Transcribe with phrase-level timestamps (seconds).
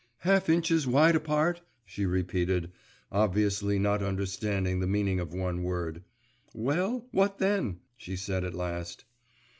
[0.21, 2.71] 'Half inches wide apart,' she repeated,
[3.11, 6.01] obviously not understanding the meaning of one word.
[6.55, 9.05] 'Well, what then?' she said at last.